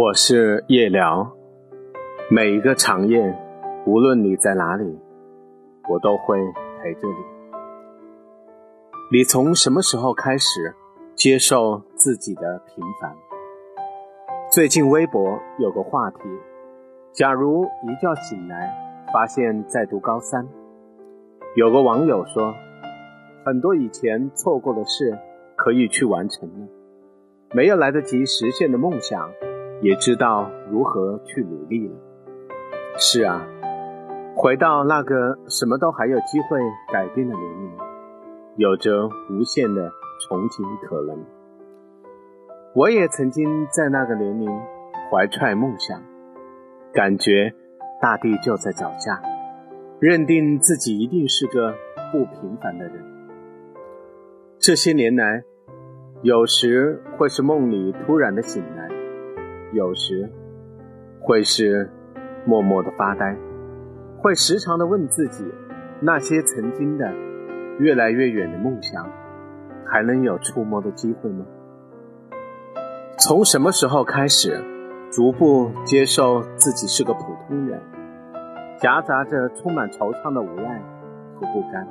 [0.00, 1.32] 我是夜聊，
[2.30, 3.36] 每一个长夜，
[3.84, 4.96] 无论你在哪里，
[5.88, 6.38] 我都会
[6.80, 7.14] 陪着你。
[9.10, 10.46] 你从什么时候开始
[11.16, 13.12] 接受自己的平凡？
[14.52, 16.18] 最近微博有个话题：
[17.12, 18.72] 假如一觉醒来
[19.12, 20.46] 发现在读高三，
[21.56, 22.54] 有个网友说，
[23.44, 25.18] 很多以前错过的事
[25.56, 26.68] 可以去完成了，
[27.52, 29.28] 没有来得及实现的梦想。
[29.80, 31.94] 也知道如何去努力了。
[32.96, 33.46] 是啊，
[34.34, 36.58] 回到那个什么都还有机会
[36.92, 37.70] 改变的年龄，
[38.56, 41.24] 有着无限的憧憬可能。
[42.74, 44.48] 我也曾经在那个年龄
[45.10, 46.02] 怀揣梦想，
[46.92, 47.54] 感觉
[48.00, 49.22] 大地就在脚下，
[50.00, 51.74] 认定自己一定是个
[52.12, 53.04] 不平凡的人。
[54.58, 55.44] 这些年来，
[56.22, 58.77] 有时会是梦里突然的醒来。
[59.72, 60.30] 有时
[61.20, 61.90] 会是
[62.46, 63.36] 默默的发呆，
[64.18, 65.44] 会时常的问自己：
[66.00, 67.12] 那些曾经的
[67.78, 69.06] 越来越远的梦想，
[69.84, 71.44] 还能有触摸的机会吗？
[73.18, 74.64] 从什么时候开始，
[75.10, 77.80] 逐步接受自己是个普通人，
[78.78, 80.82] 夹杂着充满惆怅的无奈
[81.34, 81.86] 和不甘？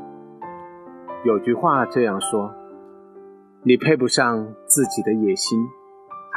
[1.23, 2.53] 有句话这样说：
[3.61, 5.59] 你配不上自己的野心。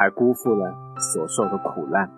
[0.01, 2.09] 还辜负了所受的苦难。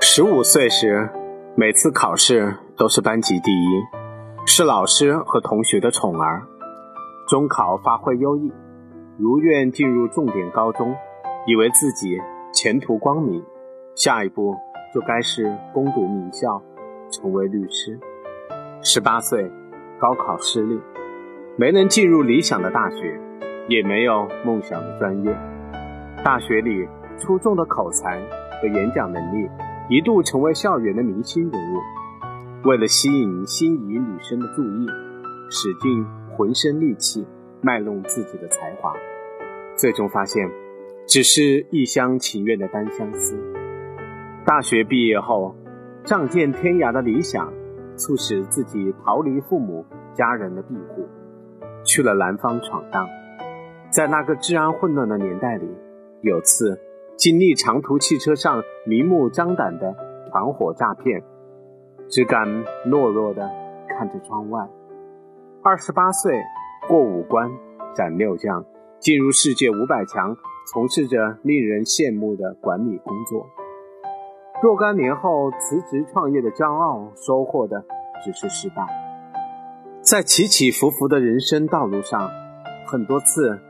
[0.00, 1.10] 十五岁时，
[1.54, 3.66] 每次考试都是班级第一，
[4.46, 6.40] 是老师和同学的宠儿。
[7.28, 8.50] 中考发挥优异，
[9.18, 10.94] 如愿进入重点高中，
[11.46, 12.18] 以为自己
[12.50, 13.44] 前途光明，
[13.94, 14.56] 下一步
[14.94, 16.62] 就该是攻读名校，
[17.10, 18.00] 成为律师。
[18.80, 19.52] 十八岁，
[20.00, 20.80] 高考失利，
[21.58, 23.20] 没能进入理想的大学，
[23.68, 25.36] 也没有梦想的专业。
[26.26, 26.88] 大学里
[27.20, 28.18] 出众的口才
[28.60, 29.48] 和演讲能力，
[29.88, 32.68] 一度成为校园的明星人物。
[32.68, 34.88] 为了吸引心仪女生的注意，
[35.50, 36.04] 使尽
[36.36, 37.24] 浑身力气
[37.62, 38.92] 卖弄自己的才华，
[39.76, 40.50] 最终发现
[41.06, 43.38] 只是一厢情愿的单相思。
[44.44, 45.54] 大学毕业后，
[46.02, 47.52] 仗剑天涯的理想，
[47.94, 51.06] 促使自己逃离父母家人的庇护，
[51.84, 53.06] 去了南方闯荡。
[53.90, 55.68] 在那个治安混乱的年代里。
[56.26, 56.80] 有次
[57.16, 59.94] 经历长途汽车上明目张胆的
[60.28, 61.22] 团伙诈骗，
[62.08, 62.48] 只敢
[62.84, 63.48] 懦弱的
[63.88, 64.68] 看着窗外。
[65.62, 66.42] 二十八岁
[66.88, 67.48] 过五关
[67.94, 68.64] 斩六将，
[68.98, 70.36] 进入世界五百强，
[70.72, 73.46] 从事着令人羡慕的管理工作。
[74.60, 77.84] 若干年后辞职创业的骄傲，收获的
[78.24, 78.84] 只是失败。
[80.00, 82.28] 在起起伏伏的人生道路上，
[82.88, 83.60] 很多次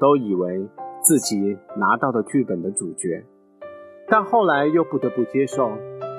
[0.00, 0.68] 都以为。
[1.02, 3.24] 自己拿到的剧本的主角，
[4.08, 5.72] 但后来又不得不接受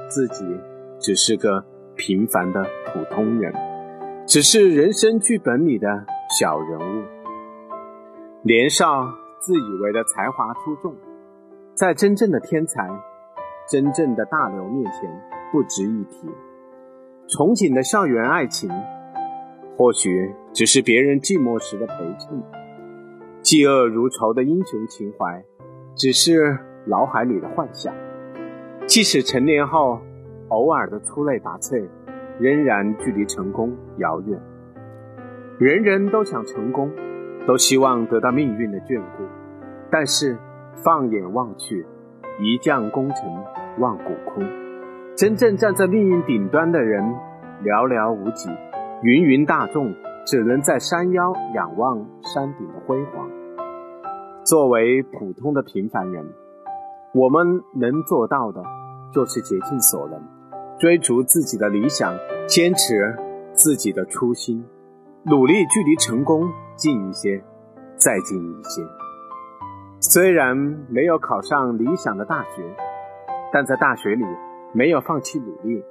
[0.09, 0.43] 自己
[0.99, 1.63] 只是个
[1.95, 3.53] 平凡的普通人，
[4.25, 5.87] 只是人生剧本里的
[6.39, 7.03] 小人物。
[8.43, 9.07] 年少
[9.39, 10.95] 自以为的才华出众，
[11.75, 12.89] 在真正的天才、
[13.69, 15.21] 真正的大流面前
[15.51, 16.27] 不值一提。
[17.27, 18.69] 憧憬的校园爱情，
[19.77, 22.60] 或许只是别人寂寞时的陪衬。
[23.43, 25.43] 嫉恶如仇的英雄情怀，
[25.95, 27.91] 只是脑海里的幻想。
[28.85, 29.99] 即使成年后，
[30.49, 31.87] 偶尔的出类拔萃，
[32.39, 34.39] 仍然距离成功遥远。
[35.57, 36.91] 人人都想成功，
[37.47, 39.23] 都希望得到命运的眷顾，
[39.89, 40.37] 但是
[40.83, 41.83] 放眼望去，
[42.39, 43.25] 一将功成
[43.79, 44.43] 万骨空。
[45.15, 47.03] 真正站在命运顶端的人
[47.63, 48.49] 寥寥无几，
[49.01, 49.95] 芸芸大众
[50.31, 53.29] 只能在山腰仰望山顶的辉煌。
[54.45, 56.25] 作为普通的平凡人，
[57.13, 58.63] 我们能做到的，
[59.13, 60.21] 就是竭尽所能，
[60.79, 63.13] 追逐自己的理想，坚持
[63.51, 64.63] 自己的初心，
[65.23, 67.43] 努力距离成功近一些，
[67.97, 68.81] 再近一些。
[69.99, 70.55] 虽然
[70.87, 72.63] 没有考上理想的大学，
[73.51, 74.23] 但在大学里
[74.73, 75.83] 没有放弃努力，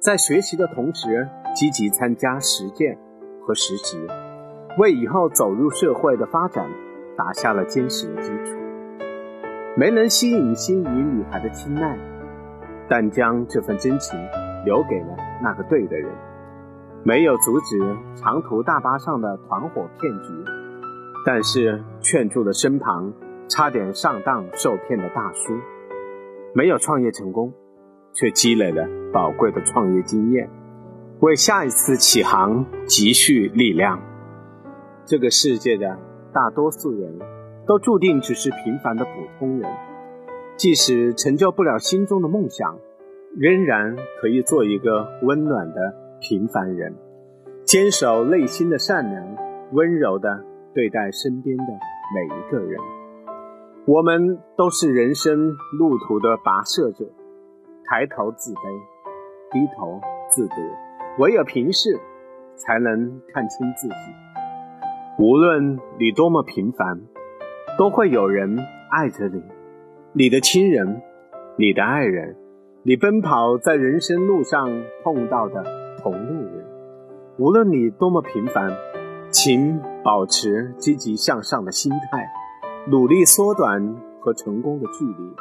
[0.00, 2.98] 在学习的同时积极参加实践
[3.46, 3.96] 和实习，
[4.76, 6.68] 为以后走入社会的发展。
[7.18, 8.58] 打下了坚实的基础，
[9.74, 11.96] 没能吸引心仪女孩的青睐，
[12.90, 14.20] 但将这份真情
[14.66, 16.12] 留给了那个对的人，
[17.04, 17.78] 没有阻止
[18.16, 20.28] 长途大巴上的团伙骗局，
[21.24, 23.10] 但是劝住了身旁
[23.48, 25.54] 差点上当受骗的大叔，
[26.54, 27.54] 没有创业成功，
[28.12, 30.50] 却积累了宝贵的创业经验，
[31.20, 34.00] 为下一次起航积蓄力量。
[35.04, 35.98] 这个世界的。
[36.34, 37.18] 大多数人
[37.66, 39.72] 都注定只是平凡的普通人，
[40.58, 42.78] 即使成就不了心中的梦想，
[43.38, 46.94] 仍然可以做一个温暖的平凡人，
[47.64, 49.36] 坚守内心的善良，
[49.72, 51.64] 温柔的对待身边的
[52.14, 52.78] 每一个人。
[53.86, 57.06] 我们都是人生路途的跋涉者，
[57.86, 58.60] 抬头自卑，
[59.52, 59.98] 低头
[60.28, 60.56] 自得，
[61.18, 61.98] 唯有平视，
[62.56, 63.94] 才能看清自己。
[65.18, 67.00] 无论你多么平凡，
[67.78, 68.58] 都会有人
[68.90, 69.42] 爱着你。
[70.12, 71.00] 你的亲人，
[71.56, 72.36] 你的爱人，
[72.82, 74.68] 你奔跑在人生路上
[75.02, 75.64] 碰到的
[76.02, 76.66] 同路人，
[77.38, 78.70] 无论你多么平凡，
[79.30, 82.28] 请保持积极向上的心态，
[82.90, 85.34] 努力缩短和成功的距离，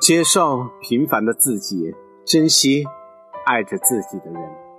[0.00, 1.94] 接受平凡的自己，
[2.24, 2.84] 珍惜
[3.46, 4.69] 爱着自己的人。